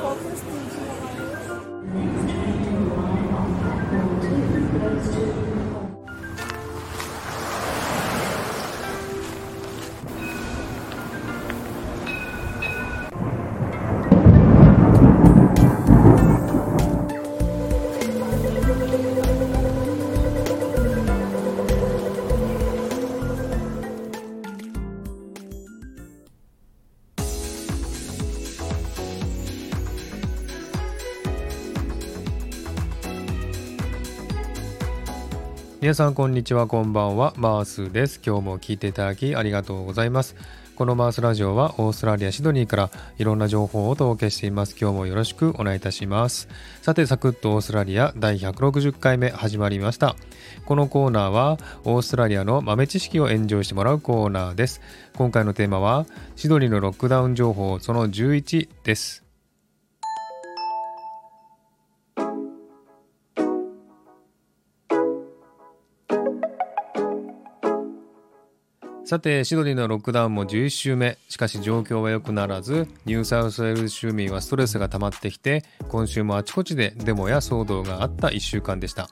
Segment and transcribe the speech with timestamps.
[0.00, 0.48] focus
[35.80, 37.34] 皆さんこんにちはこんばんは。
[37.36, 38.20] マースです。
[38.26, 40.34] 今日も聞いていただきありがとうございます。
[40.74, 44.74] このマースラジオはオーストラリアシドニーからいろんな情報をお届けしています。
[44.76, 46.48] 今日もよろしくお願いいたします。
[46.82, 50.16] さてサクッとオーストラリア第160回目始まりました。
[50.66, 54.80] このコーナーはオーストラリアの豆知識をエンジョイしてもらうコーナーです。
[55.14, 59.27] 今回のテーマはシドニーのロックダウン情報その11です。
[69.08, 71.16] さて、シドニーのロックダウンも11週目。
[71.30, 79.08] しかし状況は良くならず、ニューサウスウェールズ州民はストレスが溜まってきて、今週もあちこちでデモや騒動があった1週間でした。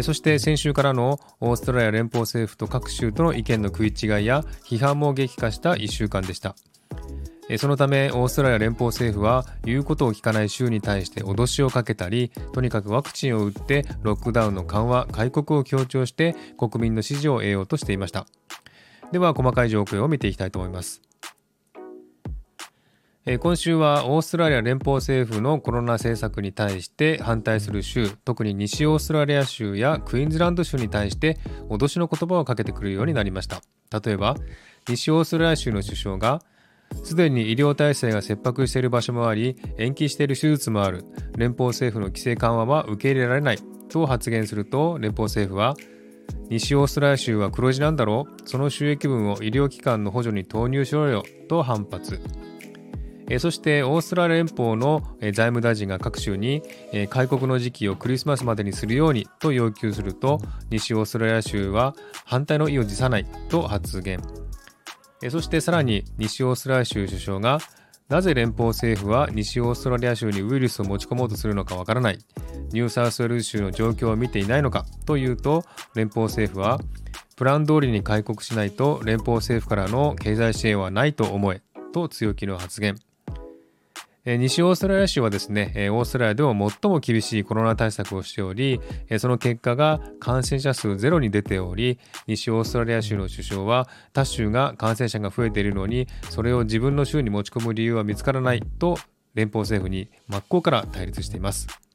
[0.00, 6.56] そして先週からのオーストラリア連邦政府と各州との意見の食い違いや批判も激化した1週間でした。
[7.58, 18.26] そのためオーストラリア連邦政府は言うことを聞かない州に対して脅しをかけたりとにかくワクチンを打ってロックダウンの緩和開国を強調して国民の支持を得ようとしていました
[19.12, 21.02] では細かい状況を見ていきたいと思います。
[23.40, 33.60] 今週はオーストラリア連邦政府のコロナ政策に対して反対する州特に西オーストラリア州やクイーンズランド州に対して脅しの言葉をかけてくるようになりました。
[34.02, 34.34] 例えば
[34.88, 36.40] 西オーストラリア州の首相が
[37.04, 41.04] すでに医療体制が切迫している場所もあり延期している手術もある。
[41.36, 43.58] 連邦政府の規制緩和は受け入れられない。
[43.90, 45.74] と発言すると連邦政府は
[46.50, 48.48] 西オーストラリア州は黒字なんだろう。
[48.48, 51.22] その収益分を医療機関の補助に投入しろよ。
[51.48, 52.20] と反発。
[53.38, 56.62] そしてオーストラリア連邦の財務大臣が各州に
[57.10, 60.40] 開国の時期をクリスマスまでにするようにと要求すると
[60.70, 61.94] 西オーストラリア州は
[62.24, 63.26] 反対の意を辞さない。
[63.50, 64.22] と発言。
[65.28, 67.58] そしてさらに西オーストラリア州首相が
[68.08, 72.18] なぜ連邦政府は西オーストラリア州にウイルスを持ち込もうとするのかわからない。
[72.72, 75.64] ニューサウスウェル州の状況を見ていないのかというと
[75.94, 76.80] 連邦政府は
[77.36, 81.62] プラン通りに開国しないと連邦政府からの経済支援はないと思え
[81.92, 82.96] と強気の発言
[84.36, 88.78] 西オーストラリア州はですね、オーストラリアでも最も厳しいコロナ対策をしており、
[89.18, 98.98] その結果が感染者数ゼロに出ており、西オーストラリア州の首相は他州が感染者が増えているのに、それを自分の州に持ち込む理由は見つからないと
[99.34, 101.87] 連邦政府に真っ向から対立しています。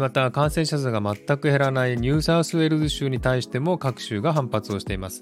[0.00, 5.20] また感染者数が全く減らないニューサウスウェールズ州に対しても各州が反発をしています。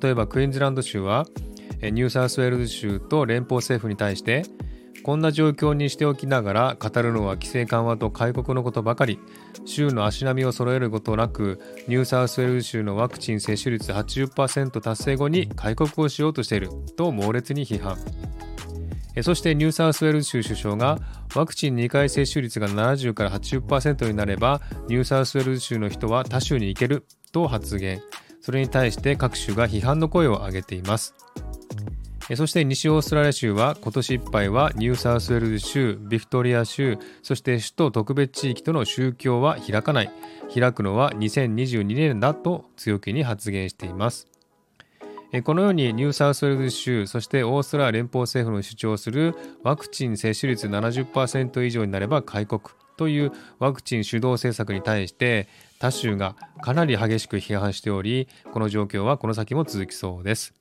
[0.00, 1.26] 例えばクイーンズランド州は
[1.82, 4.44] ニューサウスウェールズ州と連邦政府に対して
[5.02, 9.18] こんな状況にしておきながら語るのは規制緩和と開国のことばかり。
[9.64, 17.96] 州の足並みを揃えることなくニューサウスウェールズ州のワクチン接種率80%達成後に開国をしようとしていると猛烈に批判。
[19.22, 20.98] そしてニューサウスウェールズ州首相が
[21.34, 28.02] ワクチン2回接種率が70から80%になればニューサウスウェールズ州の人は他州に行けると発言
[28.40, 31.14] それに対して各州が批判の声を上げています
[32.36, 40.10] そして西オーストラリア州は今年いっぱいはニューサウスウェールズ州、ビクトリア州、そして首都特別地域との州境は開かない。
[40.54, 44.29] 開くのは2022年だと強気に発言しています。
[45.44, 52.62] このようにニューサウスウェルズ州、そしてオーストラリア連邦政府の主張するワクチン接種率70%以上になれば開国
[52.96, 55.48] というワクチン主導政策に対して
[55.78, 60.52] 他州がかなり激しく批判しており、この状況はこの先も続きそうです。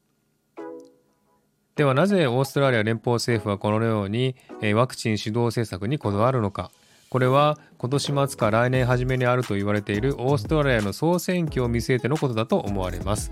[1.76, 4.36] ではなぜオーストラリア連邦政府はこのように
[4.76, 6.72] ワクチン主導政策にこだわるのか
[7.10, 13.32] これは今年末か来年初めにあると言われているオーストラリアの総選挙を見据えてのことだと思われます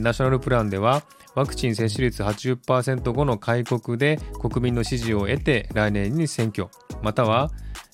[0.00, 1.02] ナショナルプランでは
[1.34, 6.68] ワクチン接種率80%後の開国で国民の支持を得て来年に選挙
[7.02, 7.50] または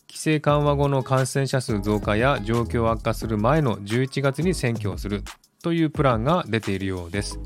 [0.08, 5.23] 規制緩和後の感染者数増加や状況悪化する前の11月に選挙をする
[5.62, 7.38] というプランが出ているようです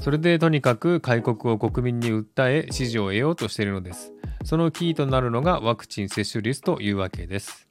[0.00, 4.14] それでとにかく開国を国民に訴え支持を得ようとしているのです。
[4.44, 7.69] そのキーとなるのがワクチン接種率というわけです。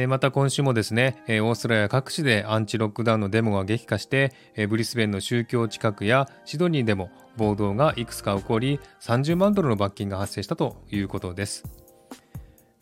[0.00, 11.64] えまた今週もですね、えオーストラリア各地でアンチロックダウンのデモが激化して、えブリスベンの州境近くやシドニーでも暴動がいくつか起こり30万ドルの罰金が発生したということです。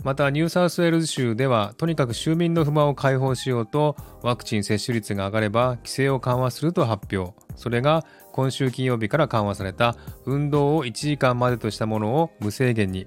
[0.05, 7.35] またニューサウスウェールズ州ではとにかく州民の不満を解放しようとワクチン接種率が上がれば規制を緩和すると発表。
[7.57, 9.97] それが今週金曜日から緩和された
[10.27, 13.07] 運動を1時間までとしたものを無制限に。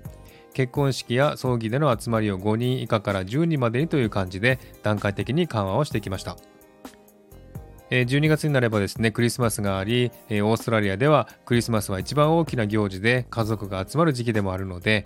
[0.54, 6.38] 結婚式や葬儀での集まりを5人以下から10人までにという感じで段階的に緩和をしてきました。
[7.90, 15.06] 12月になればですね、クリスマスがあり、オーストラリアではクリスマスは一番大きな行事で家族が集まる時期でもあるので、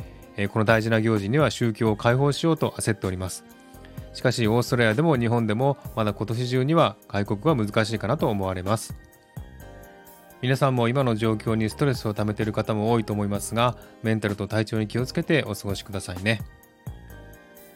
[0.52, 3.46] この大事な行事には宗教を解放しようと焦っております。
[4.14, 8.96] しかし、オーストラリアでも日本でもまだ今年中には外国は難しいかなと思われます。
[10.44, 16.42] 皆さんも今の状況にストレスを溜めている方も多いと思いますが、メンタルと体調に気をつけてお過ごしくださいね。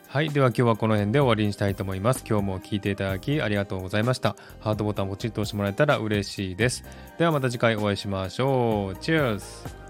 [0.09, 0.29] はい。
[0.31, 2.25] では今日はこの辺で終わりにしたいと思います。
[2.27, 4.35] 今日も聴いていただきありがとうございました。
[4.59, 6.83] ハートボタンポチッと押してもらえたら嬉しいです。
[7.17, 8.97] ではまた次回お会いしましょう。
[8.97, 9.86] チュース